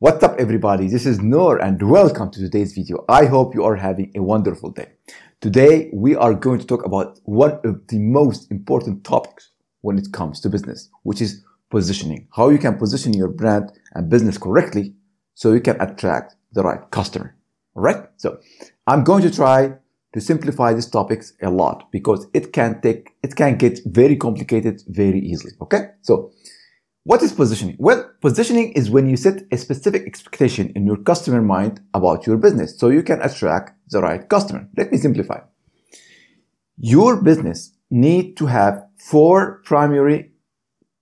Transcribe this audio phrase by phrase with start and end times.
[0.00, 0.86] What's up everybody?
[0.86, 3.04] This is Nour and welcome to today's video.
[3.08, 4.92] I hope you are having a wonderful day.
[5.40, 9.50] Today we are going to talk about one of the most important topics
[9.80, 12.28] when it comes to business, which is positioning.
[12.36, 14.94] How you can position your brand and business correctly
[15.34, 17.34] so you can attract the right customer.
[17.74, 18.04] Alright?
[18.18, 18.38] So
[18.86, 19.78] I'm going to try
[20.14, 24.80] to simplify these topics a lot because it can take, it can get very complicated
[24.86, 25.54] very easily.
[25.60, 25.88] Okay?
[26.02, 26.30] So
[27.08, 27.76] what is positioning?
[27.78, 32.36] Well, positioning is when you set a specific expectation in your customer mind about your
[32.36, 34.68] business so you can attract the right customer.
[34.76, 35.40] Let me simplify.
[36.76, 40.32] Your business need to have four primary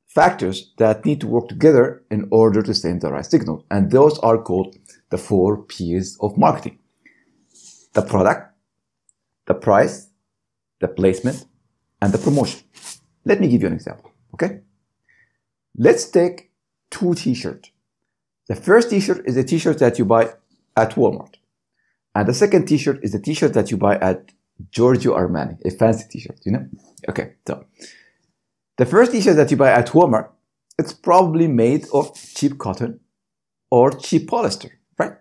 [0.06, 3.66] factors that need to work together in order to send the right signal.
[3.69, 4.77] And those are called
[5.11, 6.78] the four P's of marketing.
[7.95, 8.55] The product,
[9.47, 10.09] the price,
[10.78, 11.47] the placement,
[12.00, 12.61] and the promotion.
[13.25, 14.12] Let me give you an example.
[14.34, 14.61] Okay.
[15.79, 16.51] Let's take
[16.91, 17.71] two t-shirts.
[18.48, 20.33] The first t-shirt is a t-shirt that you buy
[20.77, 21.34] at Walmart.
[22.15, 24.33] And the second t-shirt is a t-shirt that you buy at
[24.70, 26.67] Giorgio Armani, a fancy t-shirt, you know?
[27.09, 27.67] Okay, so
[28.78, 30.31] the first t-shirt that you buy at Walmart,
[30.78, 33.00] it's probably made of cheap cotton
[33.70, 35.12] or cheap polyester, right?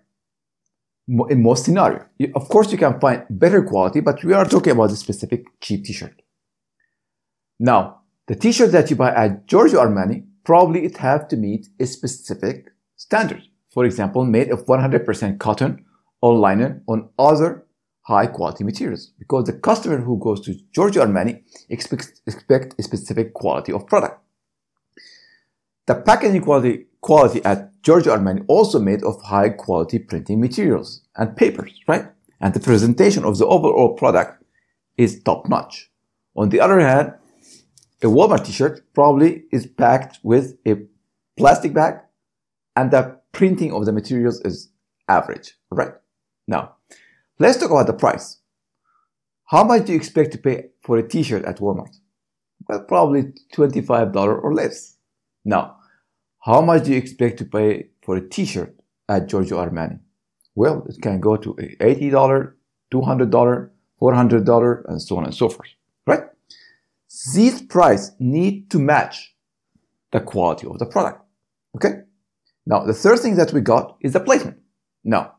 [1.08, 2.06] In most scenarios.
[2.34, 5.84] Of course, you can find better quality, but we are talking about a specific cheap
[5.84, 6.22] t-shirt.
[7.58, 11.86] Now, the t-shirt that you buy at Giorgio Armani probably it have to meet a
[11.86, 13.42] specific standard.
[13.68, 15.84] For example, made of 100% cotton
[16.22, 17.66] or linen on other
[18.02, 23.34] high quality materials because the customer who goes to Giorgio Armani expects expect a specific
[23.34, 24.22] quality of product.
[25.86, 31.36] The packaging quality, quality at Giorgio Armani also made of high quality printing materials and
[31.36, 32.06] papers, right?
[32.40, 34.42] And the presentation of the overall product
[34.96, 35.90] is top notch.
[36.36, 37.14] On the other hand,
[38.02, 40.76] a Walmart t-shirt probably is packed with a
[41.36, 42.00] plastic bag
[42.74, 44.70] and the printing of the materials is
[45.08, 45.92] average, right?
[46.46, 46.76] Now,
[47.38, 48.38] let's talk about the price.
[49.46, 51.96] How much do you expect to pay for a t-shirt at Walmart?
[52.68, 54.96] Well, probably $25 or less.
[55.44, 55.76] Now,
[56.40, 58.76] how much do you expect to pay for a t-shirt
[59.08, 60.00] at Giorgio Armani?
[60.54, 62.52] Well, it can go to $80,
[62.92, 63.70] $200,
[64.00, 65.68] $400, and so on and so forth?
[67.34, 69.34] These price need to match
[70.12, 71.22] the quality of the product.
[71.76, 72.00] Okay?
[72.66, 74.58] Now, the third thing that we got is the placement.
[75.04, 75.36] Now,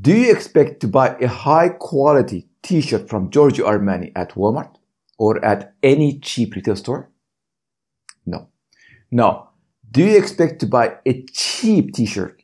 [0.00, 4.76] do you expect to buy a high quality t-shirt from Giorgio Armani at Walmart
[5.18, 7.10] or at any cheap retail store?
[8.26, 8.48] No.
[9.10, 9.50] Now,
[9.90, 12.42] do you expect to buy a cheap t-shirt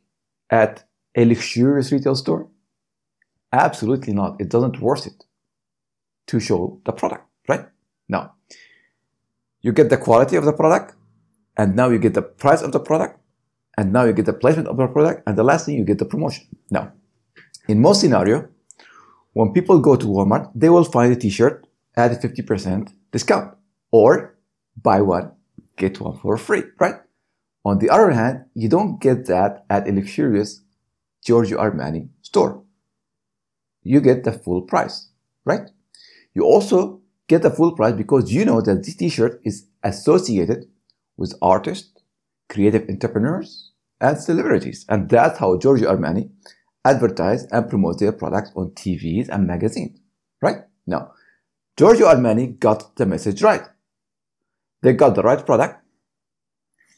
[0.51, 2.49] at a luxurious retail store?
[3.53, 4.41] Absolutely not.
[4.41, 5.25] It doesn't worth it
[6.27, 7.67] to show the product, right?
[8.09, 8.34] Now,
[9.60, 10.94] you get the quality of the product,
[11.56, 13.19] and now you get the price of the product,
[13.76, 15.98] and now you get the placement of the product, and the last thing you get
[15.98, 16.47] the promotion.
[16.70, 16.92] Now,
[17.69, 18.48] in most scenario,
[19.32, 21.66] when people go to Walmart, they will find a t-shirt
[21.97, 23.54] at a 50% discount
[23.91, 24.36] or
[24.81, 25.32] buy one,
[25.76, 26.97] get one for free, right?
[27.65, 30.62] On the other hand, you don't get that at a luxurious
[31.25, 32.62] Giorgio Armani store.
[33.82, 35.09] You get the full price,
[35.44, 35.71] right?
[36.34, 40.67] You also get the full price because you know that this t-shirt is associated
[41.17, 41.93] with artists,
[42.49, 44.85] creative entrepreneurs, and celebrities.
[44.89, 46.31] And that's how Giorgio Armani
[46.84, 49.99] advertise and promote their products on TVs and magazines,
[50.43, 50.65] right?
[50.87, 51.13] Now,
[51.77, 53.63] Giorgio Armani got the message right.
[54.83, 55.83] They got the right product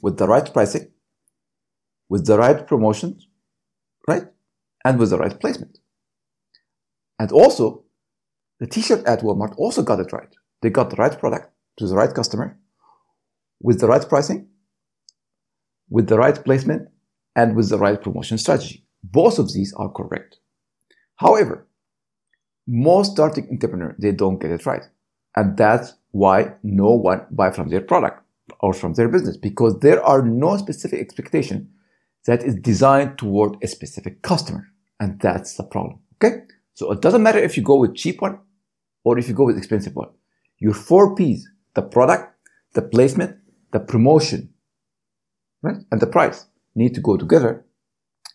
[0.03, 0.91] with the right pricing,
[2.09, 3.29] with the right promotions,
[4.09, 4.25] right?
[4.85, 5.79] And with the right placement.
[7.19, 7.85] And also,
[8.59, 10.35] the t-shirt at Walmart also got it right.
[10.63, 12.59] They got the right product to the right customer
[13.61, 14.49] with the right pricing,
[15.89, 16.89] with the right placement,
[17.35, 18.85] and with the right promotion strategy.
[19.03, 20.39] Both of these are correct.
[21.17, 21.67] However,
[22.67, 24.83] most starting entrepreneurs, they don't get it right.
[25.37, 28.23] And that's why no one buy from their product
[28.61, 31.71] or from their business because there are no specific expectation
[32.27, 34.67] that is designed toward a specific customer.
[34.99, 36.01] And that's the problem.
[36.17, 36.43] Okay.
[36.75, 38.39] So it doesn't matter if you go with cheap one
[39.07, 40.09] or if you go with expensive one.
[40.59, 42.35] Your four P's, the product,
[42.75, 43.37] the placement,
[43.71, 44.53] the promotion,
[45.63, 45.77] right?
[45.93, 47.65] And the price need to go together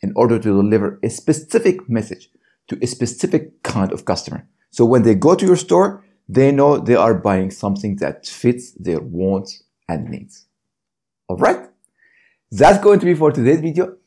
[0.02, 2.30] in order to deliver a specific message
[2.70, 4.48] to a specific kind of customer.
[4.70, 8.72] So when they go to your store, they know they are buying something that fits
[8.72, 10.46] their wants and needs.
[11.28, 11.68] All right.
[12.50, 13.98] That's going to be for today's video.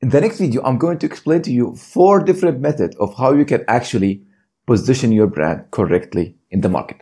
[0.00, 3.34] In the next video, I'm going to explain to you four different methods of how
[3.34, 4.22] you can actually
[4.66, 7.00] position your brand correctly in the market.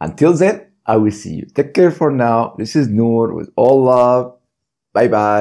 [0.00, 1.46] Until then, I will see you.
[1.54, 2.54] Take care for now.
[2.58, 4.36] This is Nour with all love.
[4.92, 5.38] Bye bye.